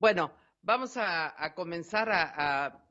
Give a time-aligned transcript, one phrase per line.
[0.00, 0.32] Bueno,
[0.62, 2.84] vamos a, comenzar a,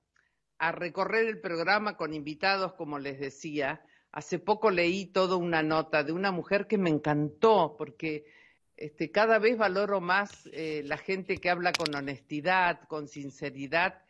[0.74, 3.82] recorrer el programa con invitados, como les decía.
[4.12, 8.26] Hace poco leí toda una nota de una mujer que me encantó, porque
[8.76, 14.04] este, cada vez valoro más eh, la gente que habla con honestidad, con sinceridad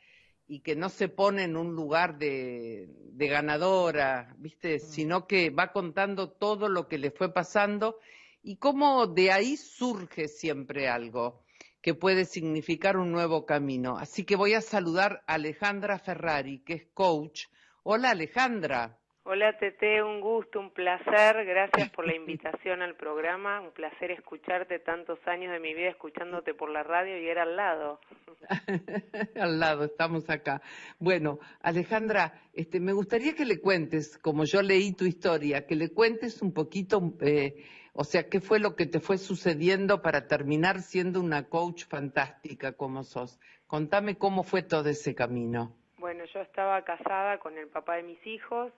[0.47, 4.79] y que no se pone en un lugar de, de ganadora, ¿viste?
[4.79, 7.99] Sino que va contando todo lo que le fue pasando
[8.41, 11.45] y cómo de ahí surge siempre algo
[11.87, 13.97] que puede significar un nuevo camino.
[13.97, 17.45] Así que voy a saludar a Alejandra Ferrari, que es coach.
[17.83, 18.97] Hola Alejandra.
[19.23, 21.45] Hola Tete, un gusto, un placer.
[21.45, 23.61] Gracias por la invitación al programa.
[23.61, 27.55] Un placer escucharte tantos años de mi vida escuchándote por la radio y era al
[27.55, 28.01] lado.
[29.39, 30.61] al lado, estamos acá.
[30.99, 35.93] Bueno, Alejandra, este, me gustaría que le cuentes, como yo leí tu historia, que le
[35.93, 37.63] cuentes un poquito eh,
[37.99, 42.73] o sea, ¿qué fue lo que te fue sucediendo para terminar siendo una coach fantástica
[42.73, 43.39] como sos?
[43.65, 45.75] Contame cómo fue todo ese camino.
[45.97, 48.71] Bueno, yo estaba casada con el papá de mis hijos,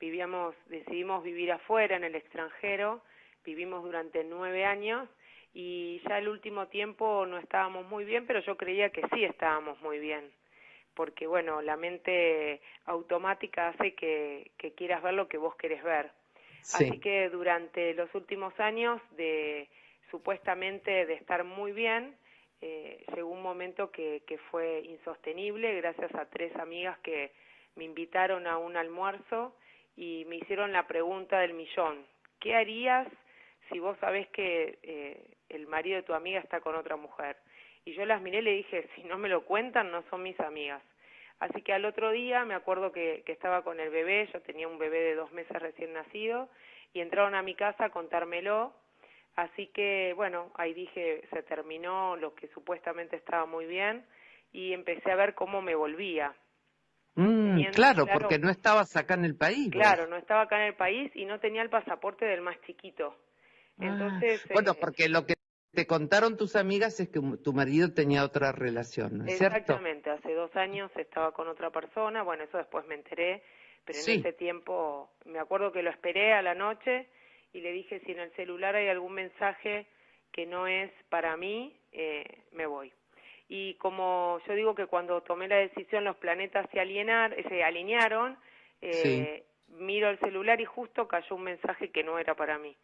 [0.00, 3.00] vivíamos, decidimos vivir afuera, en el extranjero,
[3.44, 5.08] vivimos durante nueve años
[5.52, 9.80] y ya el último tiempo no estábamos muy bien, pero yo creía que sí estábamos
[9.82, 10.32] muy bien,
[10.94, 16.10] porque bueno, la mente automática hace que, que quieras ver lo que vos querés ver.
[16.72, 19.68] Así que durante los últimos años de
[20.10, 22.16] supuestamente de estar muy bien,
[22.60, 27.32] eh, llegó un momento que, que fue insostenible gracias a tres amigas que
[27.76, 29.54] me invitaron a un almuerzo
[29.96, 32.06] y me hicieron la pregunta del millón.
[32.40, 33.08] ¿Qué harías
[33.70, 37.36] si vos sabés que eh, el marido de tu amiga está con otra mujer?
[37.84, 40.38] Y yo las miré y le dije, si no me lo cuentan, no son mis
[40.40, 40.82] amigas.
[41.44, 44.66] Así que al otro día me acuerdo que, que estaba con el bebé, yo tenía
[44.66, 46.48] un bebé de dos meses recién nacido,
[46.94, 48.72] y entraron a mi casa a contármelo.
[49.36, 54.06] Así que, bueno, ahí dije, se terminó lo que supuestamente estaba muy bien
[54.52, 56.34] y empecé a ver cómo me volvía.
[57.16, 59.70] Mm, claro, porque no estabas acá en el país.
[59.70, 63.14] Claro, no estaba acá en el país y no tenía el pasaporte del más chiquito.
[63.80, 65.34] Ah, Entonces, bueno, eh, porque lo que
[65.74, 70.32] te contaron tus amigas es que tu marido tenía otra relación, ¿no es Exactamente, hace
[70.32, 73.42] dos años estaba con otra persona, bueno, eso después me enteré,
[73.84, 77.08] pero en ese tiempo me acuerdo que lo esperé a la noche
[77.52, 79.86] y le dije si en el celular hay algún mensaje
[80.32, 82.92] que no es para mí, eh, me voy.
[83.48, 88.36] Y como yo digo que cuando tomé la decisión los planetas se, alienar, se alinearon,
[88.80, 92.76] eh, miro el celular y justo cayó un mensaje que no era para mí.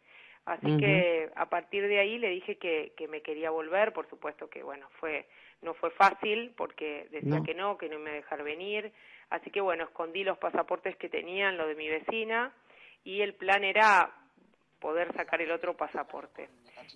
[0.45, 4.49] Así que a partir de ahí le dije que, que me quería volver, por supuesto
[4.49, 5.27] que bueno, fue
[5.61, 8.91] no fue fácil porque decía que no, que no me dejar venir,
[9.29, 12.51] así que bueno, escondí los pasaportes que tenían, lo de mi vecina,
[13.03, 14.11] y el plan era
[14.79, 16.49] poder sacar el otro pasaporte.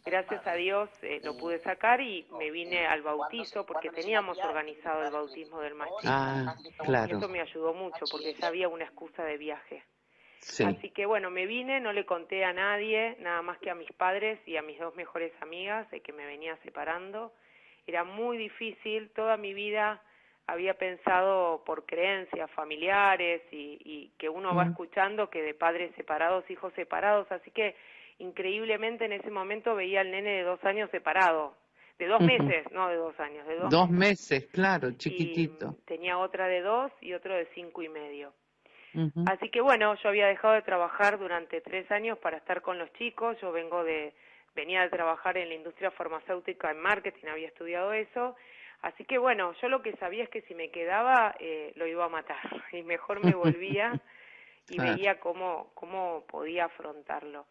[0.04, 5.04] Gracias a Dios eh, lo pude sacar y me vine al bautizo porque teníamos organizado
[5.04, 7.14] el bautismo del más Ah, claro.
[7.14, 9.84] Y eso me ayudó mucho porque ya había una excusa de viaje.
[10.66, 13.92] Así que bueno, me vine, no le conté a nadie, nada más que a mis
[13.94, 17.34] padres y a mis dos mejores amigas de que me venía separando.
[17.88, 20.02] Era muy difícil, toda mi vida
[20.48, 26.50] había pensado por creencias familiares y, y que uno va escuchando que de padres separados,
[26.50, 27.76] hijos separados, así que
[28.20, 31.56] increíblemente en ese momento veía al nene de dos años separado,
[31.98, 35.76] de dos meses, no de dos años, de dos, dos meses, claro, chiquitito.
[35.86, 38.34] tenía otra de dos y otro de cinco y medio.
[39.28, 42.92] Así que bueno, yo había dejado de trabajar durante tres años para estar con los
[42.94, 43.38] chicos.
[43.42, 44.14] Yo vengo de,
[44.56, 48.36] venía de trabajar en la industria farmacéutica en marketing, había estudiado eso.
[48.82, 52.06] Así que bueno, yo lo que sabía es que si me quedaba eh, lo iba
[52.06, 52.38] a matar
[52.72, 54.00] y mejor me volvía
[54.70, 57.46] y veía cómo, cómo podía afrontarlo.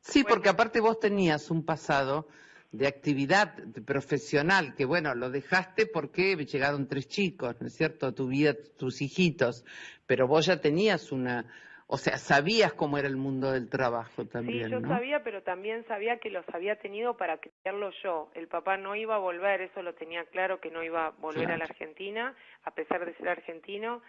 [0.00, 2.28] Sí, porque aparte vos tenías un pasado
[2.70, 3.54] de actividad
[3.86, 8.12] profesional, que bueno, lo dejaste porque llegaron tres chicos, ¿no es cierto?
[8.14, 9.64] Tu vida, tus hijitos,
[10.06, 11.46] pero vos ya tenías una,
[11.86, 14.66] o sea, sabías cómo era el mundo del trabajo también.
[14.66, 18.30] Sí, yo sabía, pero también sabía que los había tenido para criarlo yo.
[18.34, 21.50] El papá no iba a volver, eso lo tenía claro, que no iba a volver
[21.50, 24.02] a la Argentina, a pesar de ser argentino,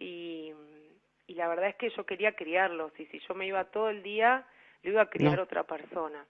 [0.00, 0.52] y,
[1.28, 4.02] y la verdad es que yo quería criarlos, y si yo me iba todo el
[4.02, 4.44] día,
[4.82, 6.26] lo iba a criar otra persona.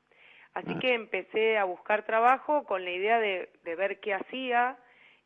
[0.55, 4.77] Así que empecé a buscar trabajo con la idea de, de ver qué hacía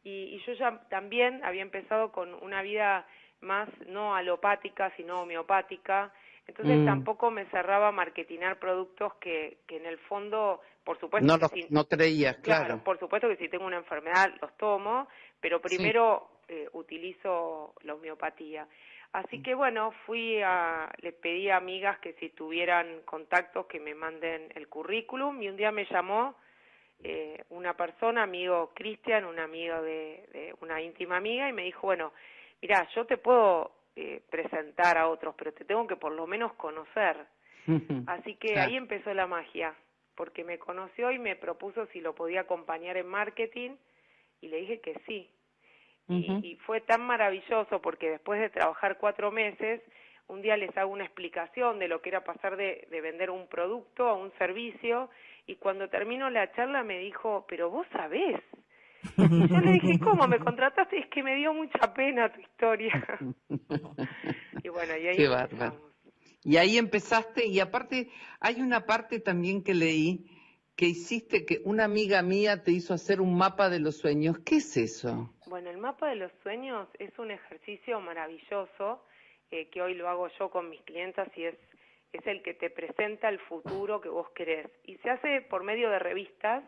[0.04, 3.06] y, yo ya también había empezado con una vida
[3.40, 6.12] más no alopática, sino homeopática.
[6.46, 6.84] Entonces mm.
[6.84, 11.38] tampoco me cerraba a marketinar productos que, que en el fondo, por supuesto...
[11.38, 12.84] No, si, no creías, claro.
[12.84, 15.08] Por supuesto que si tengo una enfermedad los tomo,
[15.40, 18.68] pero primero eh, utilizo la homeopatía.
[19.14, 23.94] Así que bueno, fui a, le pedí a amigas que si tuvieran contactos que me
[23.94, 26.34] manden el currículum y un día me llamó
[27.00, 32.12] eh, una persona, amigo Cristian, un amigo de, una íntima amiga, y me dijo, bueno,
[32.60, 36.54] mira, yo te puedo eh, presentar a otros, pero te tengo que por lo menos
[36.54, 37.16] conocer.
[38.08, 39.76] Así que ahí empezó la magia,
[40.16, 43.76] porque me conoció y me propuso si lo podía acompañar en marketing,
[44.40, 45.30] y le dije que sí.
[46.08, 49.80] Y fue tan maravilloso porque después de trabajar cuatro meses,
[50.28, 54.08] un día les hago una explicación de lo que era pasar de, vender un producto
[54.08, 55.10] a un servicio
[55.46, 58.40] y cuando terminó la charla me dijo, pero vos sabés.
[59.18, 60.98] Y yo le dije, ¿cómo me contrataste?
[60.98, 62.92] Es que me dio mucha pena tu historia.
[64.62, 65.16] y bueno, y ahí
[66.42, 68.08] Y ahí empezaste, y aparte
[68.40, 70.30] hay una parte también que leí
[70.76, 74.38] que hiciste que una amiga mía te hizo hacer un mapa de los sueños.
[74.44, 75.33] ¿Qué es eso?
[75.54, 79.04] Bueno, el mapa de los sueños es un ejercicio maravilloso
[79.52, 81.54] eh, que hoy lo hago yo con mis clientas y es,
[82.12, 84.66] es el que te presenta el futuro que vos querés.
[84.82, 86.64] Y se hace por medio de revistas.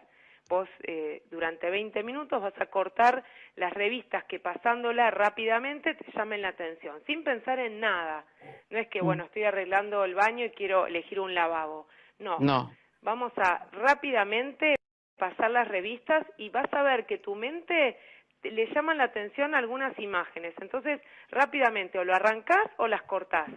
[0.48, 3.24] Vos eh, durante 20 minutos vas a cortar
[3.56, 8.24] las revistas que pasándola rápidamente te llamen la atención, sin pensar en nada.
[8.70, 11.88] No es que, bueno, estoy arreglando el baño y quiero elegir un lavabo.
[12.20, 12.38] No.
[12.38, 12.70] No.
[13.02, 14.76] Vamos a rápidamente
[15.18, 17.98] pasar las revistas y vas a ver que tu mente
[18.42, 20.54] le llaman la atención algunas imágenes.
[20.60, 21.00] Entonces,
[21.30, 23.48] rápidamente o lo arrancás o las cortás.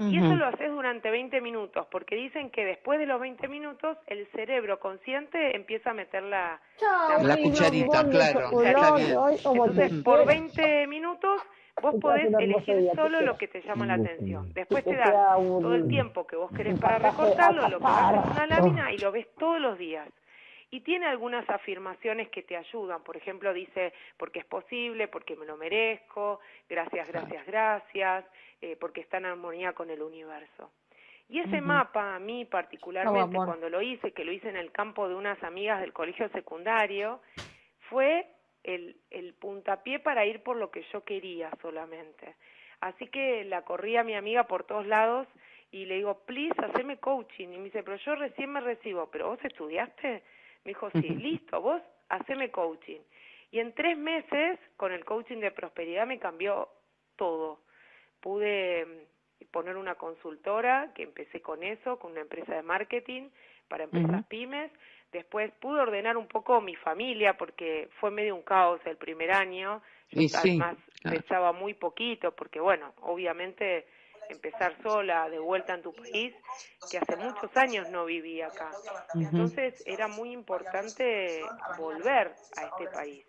[0.00, 3.98] Y eso lo haces durante 20 minutos, porque dicen que después de los 20 minutos
[4.06, 6.60] el cerebro consciente empieza a meter la,
[7.20, 8.62] la, cucharita, claro.
[8.62, 11.42] Entonces, por 20 minutos
[11.80, 14.52] vos podés elegir solo lo que te llama la atención.
[14.54, 18.46] Después te da todo el tiempo que vos querés para recortarlo, lo pegás en una
[18.60, 20.08] lámina y lo ves todos los días
[20.72, 23.02] y tiene algunas afirmaciones que te ayudan.
[23.04, 28.24] Por ejemplo, dice, porque es posible, porque me lo merezco, gracias, gracias, gracias,
[28.62, 30.72] eh, porque está en armonía con el universo.
[31.28, 35.08] Y ese mapa, a mí particularmente, cuando lo hice, que lo hice en el campo
[35.08, 37.20] de unas amigas del colegio secundario,
[37.90, 38.26] fue
[38.64, 42.36] el, el puntapié para ir por lo que yo quería solamente.
[42.80, 45.28] Así que la corrí a mi amiga por todos lados
[45.70, 47.48] y le digo, please, haceme coaching.
[47.48, 50.22] Y me dice, pero yo recién me recibo, ¿pero vos estudiaste?
[50.64, 53.00] Me dijo, sí, listo, vos haceme coaching.
[53.50, 56.68] Y en tres meses, con el coaching de prosperidad, me cambió
[57.16, 57.60] todo.
[58.20, 63.28] Pude mm, poner una consultora, que empecé con eso, con una empresa de marketing
[63.68, 64.70] para empresas pymes.
[65.12, 69.82] Después pude ordenar un poco mi familia, porque fue medio un caos el primer año.
[70.10, 73.86] Yo además pensaba muy poquito, porque bueno, obviamente
[74.28, 76.34] empezar sola de vuelta en tu país,
[76.90, 78.70] que hace muchos años no vivía acá.
[79.14, 81.42] Entonces era muy importante
[81.78, 83.24] volver a este país.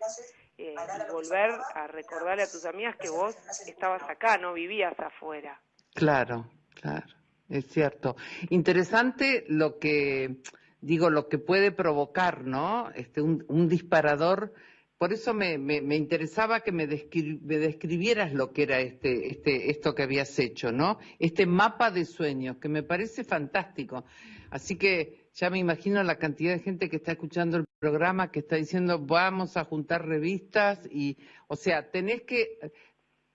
[0.56, 3.34] Eh, y volver a recordarle a tus amigas que vos
[3.66, 5.60] estabas acá, no vivías afuera.
[5.94, 6.48] Claro,
[6.80, 7.06] claro,
[7.48, 8.14] es cierto.
[8.50, 10.36] Interesante lo que,
[10.80, 12.88] digo, lo que puede provocar, ¿no?
[12.94, 14.54] Este, un, un disparador
[14.98, 20.04] por eso me, me, interesaba que me, describieras lo que era este, este, esto que
[20.04, 20.98] habías hecho, ¿no?
[21.18, 24.04] Este mapa de sueños, que me parece fantástico.
[24.50, 28.38] Así que ya me imagino la cantidad de gente que está escuchando el programa, que
[28.38, 31.18] está diciendo, vamos a juntar revistas y,
[31.48, 32.58] o sea, tenés que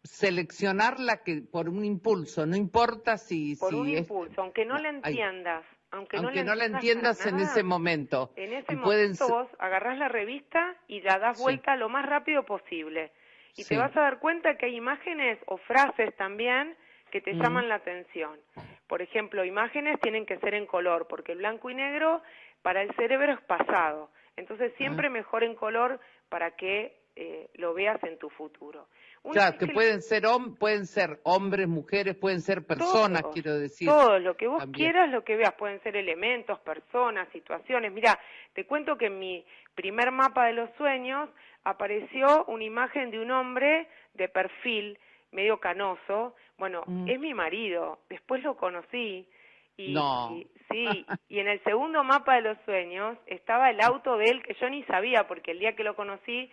[0.02, 3.58] seleccionar la que por un impulso, no importa si...
[3.58, 8.32] Por un impulso, aunque no la entiendas aunque, no, la entiendas en ese momento.
[8.36, 13.12] En ese momento vos agarrás la revista y la das vuelta lo más rápido posible.
[13.56, 16.76] Y te vas a dar cuenta que hay imágenes o frases también
[17.12, 18.40] que te llaman la atención.
[18.88, 22.22] Por ejemplo, imágenes tienen que ser en color, porque el blanco y negro
[22.62, 24.12] para el cerebro es pasado.
[24.36, 28.88] Entonces siempre mejor en color para que eh, lo veas en tu futuro.
[29.30, 30.24] claro, que, pueden ser
[30.58, 33.90] pueden ser hombres, mujeres, pueden ser personas, quiero decir.
[33.90, 37.92] Todo, lo que vos quieras, lo que veas, pueden ser elementos, personas, situaciones.
[37.92, 38.18] Mira,
[38.54, 39.46] te cuento que en mi
[39.76, 41.30] primer mapa de los sueños
[41.66, 44.98] apareció una imagen de un hombre de perfil
[45.34, 46.36] medio canoso.
[46.58, 47.10] Bueno, mm.
[47.10, 49.28] es mi marido, después lo conocí.
[49.76, 54.26] Y, y, sí, y en el segundo mapa de los sueños estaba el auto de
[54.26, 56.50] él que yo ni sabía porque el día que lo conocí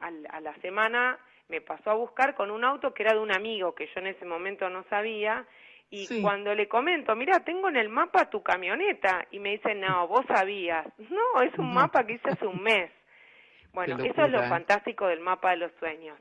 [0.00, 3.74] a, la semana me pasó a buscar con un auto que era de un amigo
[3.74, 5.46] que yo en ese momento no sabía
[5.90, 10.06] y cuando le comento, mira, tengo en el mapa tu camioneta y me dice, no,
[10.06, 10.86] vos sabías.
[10.98, 12.90] No, es un mapa que hice hace un mes.
[13.70, 14.48] Bueno, eso es lo ¿eh?
[14.48, 16.18] fantástico del mapa de los sueños.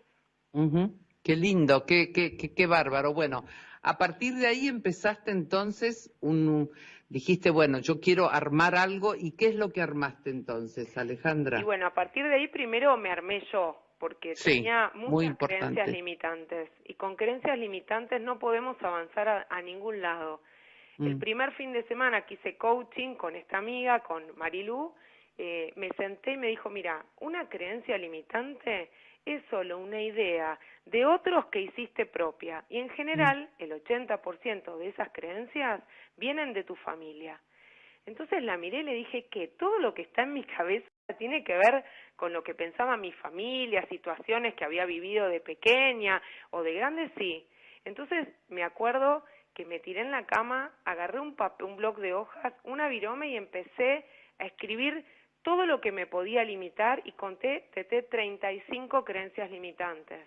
[1.24, 3.14] Qué lindo, qué, qué, qué, qué bárbaro.
[3.14, 3.46] Bueno,
[3.82, 6.70] a partir de ahí empezaste entonces un,
[7.10, 11.60] dijiste, bueno, yo quiero armar algo, ¿y qué es lo que armaste entonces, Alejandra?
[11.60, 16.70] Y bueno, a partir de ahí primero me armé yo, porque tenía muchas creencias limitantes,
[16.86, 20.42] y con creencias limitantes no podemos avanzar a, ningún lado.
[21.00, 21.20] El mm.
[21.20, 24.94] primer fin de semana que hice coaching con esta amiga, con Marilú,
[25.38, 28.90] eh, me senté y me dijo, mira, una creencia limitante
[29.36, 33.64] es solo una idea de otros que hiciste propia y en general mm.
[33.64, 35.82] el 80% de esas creencias
[36.16, 37.40] vienen de tu familia.
[38.06, 41.44] Entonces la miré y le dije que todo lo que está en mi cabeza tiene
[41.44, 41.84] que ver
[42.16, 47.12] con lo que pensaba mi familia, situaciones que había vivido de pequeña o de grande,
[47.18, 47.46] sí.
[47.84, 52.14] Entonces me acuerdo que me tiré en la cama, agarré un, papel, un bloc de
[52.14, 54.06] hojas, una virome y empecé
[54.40, 55.04] a escribir
[55.48, 60.20] todo lo que me podía limitar y conté, teté 35 creencias limitantes.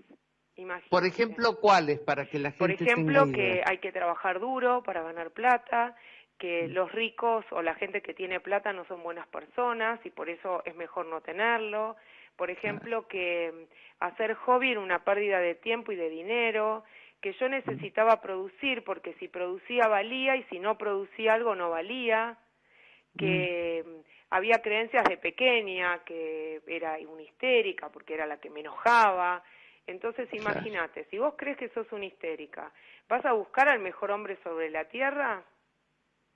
[0.56, 0.88] Imagínate.
[0.88, 5.02] Por ejemplo, ¿cuáles para que la gente Por ejemplo, que hay que trabajar duro para
[5.02, 5.94] ganar plata,
[6.38, 6.72] que mm.
[6.72, 10.62] los ricos o la gente que tiene plata no son buenas personas y por eso
[10.64, 11.96] es mejor no tenerlo.
[12.36, 16.82] Por ejemplo, que mm, hacer hobby era una pérdida de tiempo y de dinero,
[17.20, 22.38] que yo necesitaba producir porque si producía valía y si no producía algo no valía,
[23.18, 24.19] que mm.
[24.30, 29.42] Había creencias de pequeña, que era una histérica porque era la que me enojaba.
[29.86, 32.72] Entonces imagínate, si vos crees que sos una histérica,
[33.08, 35.42] ¿vas a buscar al mejor hombre sobre la tierra?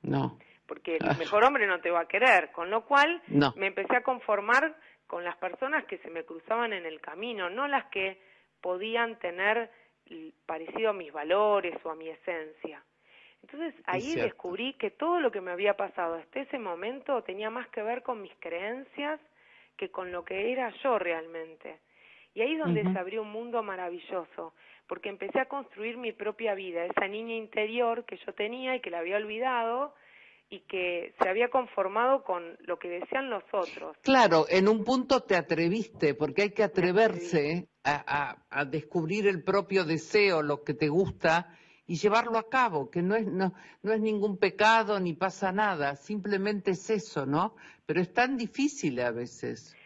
[0.02, 0.38] No.
[0.66, 4.02] Porque el mejor hombre no te va a querer, con lo cual me empecé a
[4.02, 4.74] conformar
[5.06, 8.20] con las personas que se me cruzaban en el camino, no las que
[8.60, 9.70] podían tener
[10.46, 12.82] parecido a mis valores o a mi esencia.
[13.44, 17.68] Entonces ahí descubrí que todo lo que me había pasado hasta ese momento tenía más
[17.68, 19.20] que ver con mis creencias
[19.76, 21.80] que con lo que era yo realmente.
[22.32, 24.54] Y ahí es donde se abrió un mundo maravilloso,
[24.88, 28.88] porque empecé a construir mi propia vida, esa niña interior que yo tenía y que
[28.88, 29.94] la había olvidado
[30.48, 33.94] y que se había conformado con lo que decían los otros.
[34.02, 39.84] Claro, en un punto te atreviste, porque hay que atreverse a, a, descubrir el propio
[39.84, 41.54] deseo, lo que te gusta,
[41.86, 45.96] y llevarlo a cabo, que no es, no, no es ningún pecado ni pasa nada,
[45.96, 47.56] simplemente es eso, ¿no?
[47.86, 49.76] Pero es tan difícil a veces.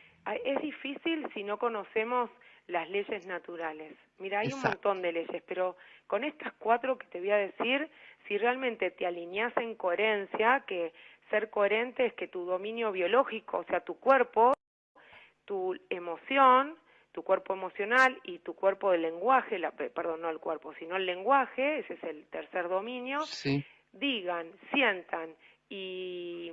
[0.44, 2.30] Es difícil si no conocemos
[2.68, 3.96] las leyes naturales.
[4.18, 5.76] Mira, hay un montón de leyes, pero
[6.06, 7.90] con estas cuatro que te voy a decir,
[8.26, 10.92] si realmente te alineas en coherencia, que
[11.30, 14.54] ser coherente es que tu dominio biológico, o sea, tu cuerpo,
[15.44, 16.76] tu emoción,
[17.12, 21.06] tu cuerpo emocional y tu cuerpo del lenguaje, la, perdón, no el cuerpo, sino el
[21.06, 23.20] lenguaje, ese es el tercer dominio,
[23.92, 25.34] digan, sientan
[25.68, 26.50] y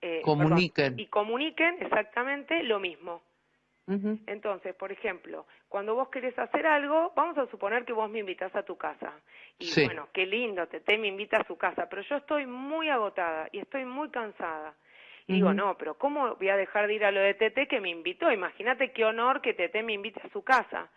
[0.00, 0.98] eh, comuniquen.
[0.98, 3.22] y comuniquen exactamente lo mismo.
[3.86, 8.54] Entonces, por ejemplo, cuando vos querés hacer algo, vamos a suponer que vos me invitas
[8.56, 9.12] a tu casa.
[9.58, 13.48] Y bueno, qué lindo, te me invita a su casa, pero yo estoy muy agotada
[13.52, 14.74] y estoy muy cansada.
[15.26, 17.80] Y digo, no, pero ¿cómo voy a dejar de ir a lo de Tete que
[17.80, 18.30] me invitó?
[18.30, 20.90] Imagínate qué honor que Tete me invite a su casa.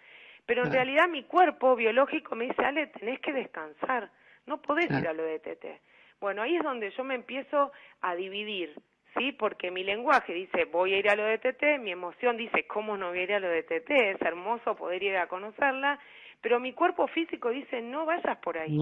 [0.45, 4.09] Pero en realidad mi cuerpo biológico me dice, Ale, tenés que descansar,
[4.45, 5.81] no podés ir a lo de Tete.
[6.19, 8.73] Bueno, ahí es donde yo me empiezo a dividir
[9.17, 9.31] ¿sí?
[9.31, 12.97] Porque mi lenguaje dice, voy a ir a lo de TT, mi emoción dice, ¿cómo
[12.97, 13.89] no voy a ir a lo de TT?
[13.89, 15.99] Es hermoso poder ir a conocerla,
[16.41, 18.77] pero mi cuerpo físico dice, no vayas por ahí,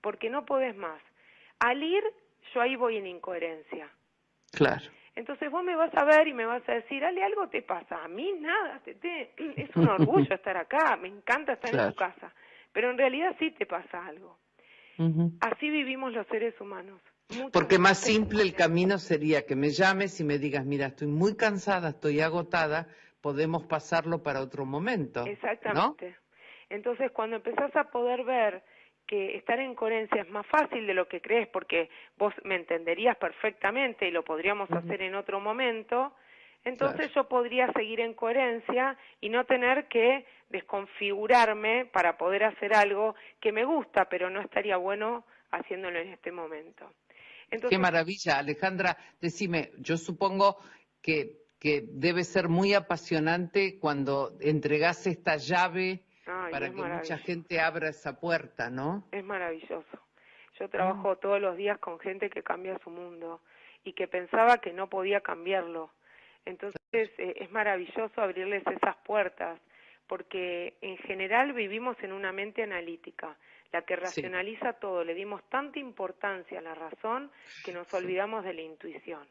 [0.00, 1.00] porque no podés más.
[1.58, 2.02] Al ir,
[2.54, 3.90] yo ahí voy en incoherencia.
[4.52, 4.84] Claro.
[5.14, 8.02] Entonces vos me vas a ver y me vas a decir, Ale, algo te pasa.
[8.02, 12.32] A mí nada, es un orgullo estar acá, me encanta estar en tu casa.
[12.72, 14.38] Pero en realidad sí te pasa algo.
[15.40, 17.00] Así vivimos los seres humanos.
[17.52, 21.36] Porque más simple el camino sería que me llames y me digas, mira, estoy muy
[21.36, 22.88] cansada, estoy agotada,
[23.20, 25.24] podemos pasarlo para otro momento.
[25.26, 26.16] Exactamente.
[26.68, 28.62] Entonces, cuando empezás a poder ver
[29.10, 33.16] que estar en coherencia es más fácil de lo que crees, porque vos me entenderías
[33.16, 36.14] perfectamente y lo podríamos hacer en otro momento,
[36.62, 43.16] entonces yo podría seguir en coherencia y no tener que desconfigurarme para poder hacer algo
[43.40, 46.92] que me gusta, pero no estaría bueno haciéndolo en este momento.
[47.68, 48.96] Qué maravilla, Alejandra.
[49.20, 50.58] Decime, yo supongo
[51.02, 56.04] que, que debe ser muy apasionante cuando entregas esta llave
[56.50, 59.04] para que mucha gente abra esa puerta, ¿no?
[59.12, 59.98] Es maravilloso.
[60.58, 61.20] Yo trabajo mm.
[61.20, 63.40] todos los días con gente que cambia su mundo
[63.84, 65.90] y que pensaba que no podía cambiarlo.
[66.44, 69.58] Entonces eh, es maravilloso abrirles esas puertas
[70.06, 73.36] porque en general vivimos en una mente analítica
[73.72, 75.04] la que racionaliza todo.
[75.04, 77.30] Le dimos tanta importancia a la razón
[77.64, 79.26] que nos olvidamos de la intuición.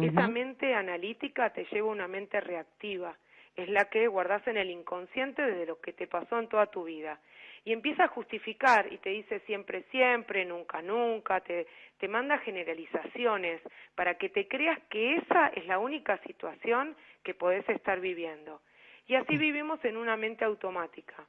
[0.00, 3.16] Esa mente analítica te lleva a una mente reactiva,
[3.56, 6.84] es la que guardas en el inconsciente desde lo que te pasó en toda tu
[6.84, 7.20] vida.
[7.64, 11.66] Y empieza a justificar y te dice siempre, siempre, nunca, nunca, te,
[11.98, 13.62] te manda generalizaciones
[13.94, 18.60] para que te creas que esa es la única situación que podés estar viviendo.
[19.06, 21.24] Y así vivimos en una mente automática.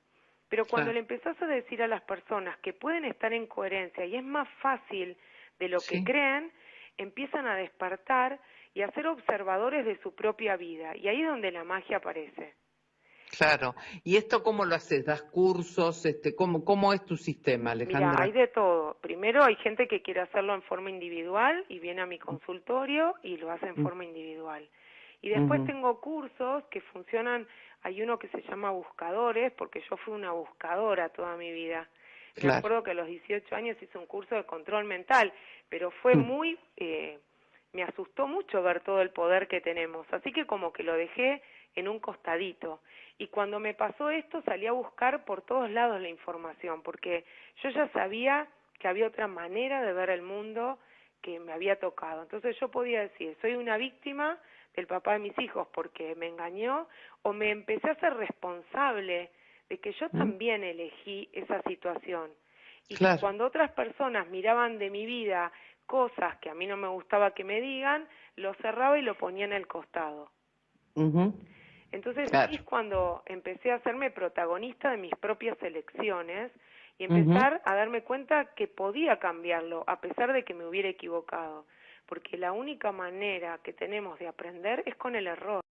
[0.49, 4.15] Pero cuando le empezás a decir a las personas que pueden estar en coherencia y
[4.15, 5.17] es más fácil
[5.59, 6.51] de lo que creen,
[6.97, 8.39] empiezan a despertar
[8.73, 10.95] y a ser observadores de su propia vida.
[10.95, 12.55] Y ahí es donde la magia aparece.
[13.37, 13.75] Claro.
[14.03, 15.05] ¿Y esto cómo lo haces?
[15.05, 16.05] ¿Das cursos?
[16.05, 18.11] Este, ¿cómo, ¿Cómo es tu sistema, Alejandra?
[18.11, 18.97] Mira, hay de todo.
[19.01, 23.37] Primero hay gente que quiere hacerlo en forma individual y viene a mi consultorio y
[23.37, 23.83] lo hace en mm.
[23.83, 24.67] forma individual.
[25.21, 27.47] Y después tengo cursos que funcionan,
[27.81, 31.89] hay uno que se llama Buscadores, porque yo fui una buscadora toda mi vida.
[32.43, 35.33] Me acuerdo que a los 18 años hice un curso de control mental,
[35.69, 36.19] pero fue mm.
[36.19, 36.57] muy...
[36.77, 37.19] Eh,
[37.73, 41.41] me asustó mucho ver todo el poder que tenemos, así que como que lo dejé
[41.75, 42.79] en un costadito.
[43.17, 47.25] Y cuando me pasó esto salí a buscar por todos lados la información, porque
[47.61, 48.47] yo ya sabía
[48.79, 50.79] que había otra manera de ver el mundo
[51.21, 52.23] que me había tocado.
[52.23, 54.37] Entonces yo podía decir, soy una víctima
[54.75, 56.87] del papá de mis hijos porque me engañó,
[57.23, 59.31] o me empecé a ser responsable
[59.69, 62.29] de que yo también elegí esa situación.
[62.87, 65.51] Y cuando otras personas miraban de mi vida
[65.85, 69.45] cosas que a mí no me gustaba que me digan, lo cerraba y lo ponía
[69.45, 70.31] en el costado.
[71.91, 76.51] Entonces es cuando empecé a hacerme protagonista de mis propias elecciones
[76.97, 81.65] y empezar a darme cuenta que podía cambiarlo a pesar de que me hubiera equivocado,
[82.05, 85.61] porque la única manera que tenemos de aprender es con el error.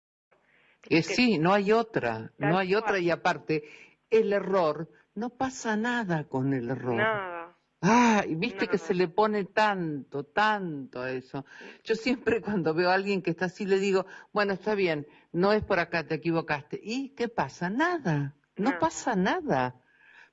[0.89, 3.63] Eh, sí, no hay otra, no hay otra y aparte
[4.11, 6.95] el error, no pasa nada con el error.
[6.95, 7.57] Nada.
[7.87, 11.45] Ah, y viste que se le pone tanto, tanto a eso.
[11.85, 15.53] Yo siempre cuando veo a alguien que está así le digo, bueno, está bien, no
[15.53, 16.81] es por acá, te equivocaste.
[16.83, 17.69] ¿Y qué pasa?
[17.69, 19.75] Nada, no pasa nada.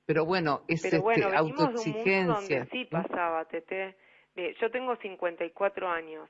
[0.06, 2.58] Pero bueno, es Pero bueno, este, autoexigencia.
[2.60, 3.96] donde sí pasaba, Tete.
[4.58, 6.28] Yo tengo 54 años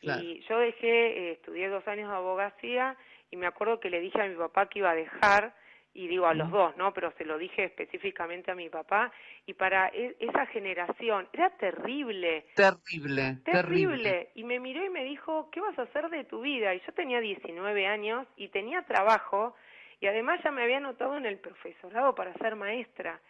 [0.00, 2.96] y yo dejé, eh, estudié dos años de abogacía
[3.30, 5.54] y me acuerdo que le dije a mi papá que iba a dejar
[5.94, 6.92] y digo a los dos, ¿no?
[6.92, 9.12] Pero se lo dije específicamente a mi papá
[9.46, 12.46] y para e, esa generación era terrible.
[12.56, 14.30] Terrible, terrible.
[14.34, 16.74] Y me miró y me dijo, ¿qué vas a hacer de tu vida?
[16.74, 19.54] Y yo tenía 19 años y tenía trabajo
[20.00, 23.20] y además ya me había anotado en el profesorado para ser maestra.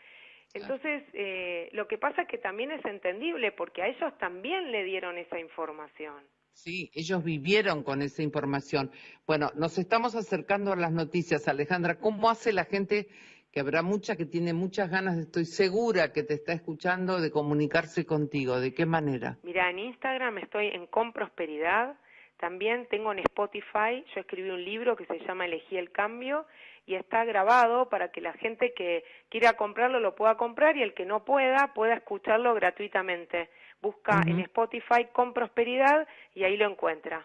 [0.55, 4.85] Entonces, eh, lo que pasa es que también es entendible porque a ellos también le
[4.85, 6.23] dieron esa información.
[6.55, 8.91] Sí, ellos vivieron con esa información.
[9.27, 11.99] Bueno, nos estamos acercando a las noticias, Alejandra.
[11.99, 13.09] ¿Cómo hace la gente,
[13.53, 18.07] que habrá mucha que tiene muchas ganas, estoy segura que te está escuchando, de comunicarse
[18.07, 18.61] contigo?
[18.61, 19.37] ¿De qué manera?
[19.43, 21.97] Mira, en Instagram estoy en Prosperidad.
[22.39, 26.47] También tengo en Spotify, yo escribí un libro que se llama Elegí el Cambio
[26.87, 30.95] y está grabado para que la gente que quiera comprarlo lo pueda comprar y el
[30.95, 33.49] que no pueda pueda escucharlo gratuitamente
[33.85, 37.25] busca en Spotify con prosperidad y ahí lo encuentra.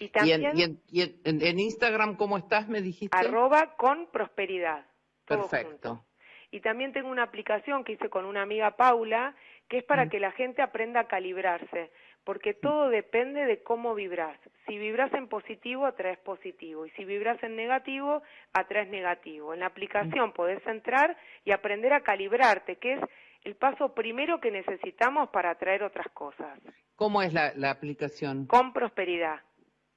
[0.00, 0.42] Y, también,
[0.90, 3.16] ¿Y, en, Instagram cómo estás, me dijiste?
[3.16, 4.84] Arroba con prosperidad.
[5.24, 6.04] Perfecto.
[6.50, 9.34] Y también tengo una aplicación que hice con una amiga Paula,
[9.68, 11.92] que es para que la gente aprenda a calibrarse,
[12.24, 14.38] porque todo depende de cómo vibras.
[14.66, 19.54] Si vibras en positivo, atraes positivo, y si vibras en negativo, atraes negativo.
[19.54, 23.00] En la aplicación podés entrar y aprender a calibrarte, que es
[23.44, 26.58] el paso primero que necesitamos para atraer otras cosas.
[26.96, 28.46] ¿Cómo es la, aplicación?
[28.46, 29.40] Con prosperidad.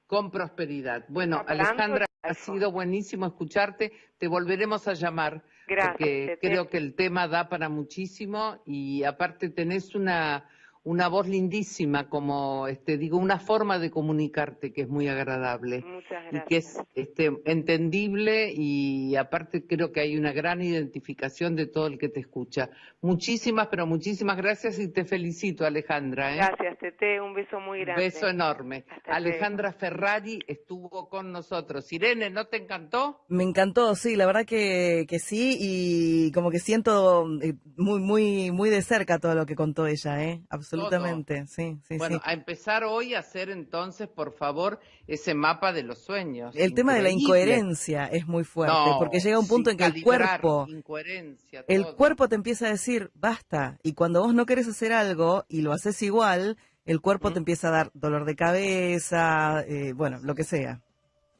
[0.06, 1.04] Con prosperidad.
[1.08, 3.92] Bueno, Alejandra, ha sido buenísimo escucharte.
[4.18, 5.42] Te volveremos a llamar.
[5.66, 5.96] Gracias.
[5.98, 10.48] Porque creo que el tema da para muchísimo y aparte tenés una
[10.86, 15.84] una voz lindísima, como este, digo, una forma de comunicarte que es muy agradable
[16.30, 21.88] y que es este, entendible y aparte creo que hay una gran identificación de todo
[21.88, 22.70] el que te escucha.
[23.00, 26.32] Muchísimas, pero muchísimas gracias y te felicito, Alejandra.
[26.32, 26.36] ¿eh?
[26.36, 28.04] Gracias, Tete, un beso muy grande.
[28.04, 28.84] Un beso enorme.
[29.06, 31.92] Alejandra Ferrari estuvo con nosotros.
[31.92, 33.24] Irene, ¿no te encantó?
[33.26, 38.52] Me encantó, sí, la verdad que, que sí y como que siento eh, muy, muy,
[38.52, 40.42] muy de cerca todo lo que contó ella, ¿eh?
[40.48, 41.98] Absolutamente absolutamente, sí, sí.
[41.98, 46.54] Bueno, a empezar hoy a hacer entonces, por favor, ese mapa de los sueños.
[46.56, 50.02] El tema de la incoherencia es muy fuerte, porque llega un punto en que el
[50.02, 50.66] cuerpo,
[51.68, 55.62] el cuerpo te empieza a decir, basta, y cuando vos no querés hacer algo y
[55.62, 60.34] lo haces igual, el cuerpo te empieza a dar dolor de cabeza, eh, bueno, lo
[60.34, 60.80] que sea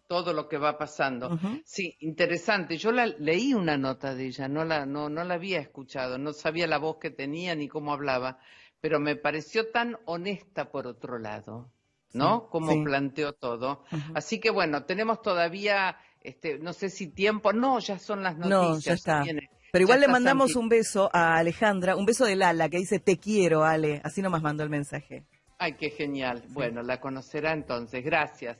[0.07, 1.39] todo lo que va pasando.
[1.65, 2.77] Sí, interesante.
[2.77, 6.33] Yo la, leí una nota de ella, no la, no, no la había escuchado, no
[6.33, 8.39] sabía la voz que tenía ni cómo hablaba
[8.81, 11.71] pero me pareció tan honesta por otro lado,
[12.13, 12.49] ¿no?
[12.49, 13.85] Como planteó todo.
[14.15, 18.51] Así que bueno, tenemos todavía, este, no sé si tiempo, no, ya son las noticias.
[18.51, 19.25] No, ya está.
[19.73, 23.19] pero igual le mandamos un beso a Alejandra, un beso de Lala que dice te
[23.19, 24.01] quiero, Ale.
[24.05, 25.25] Así nomás mandó el mensaje.
[25.59, 26.43] Ay, qué genial.
[26.51, 28.05] Bueno, la conocerá entonces.
[28.05, 28.59] Gracias.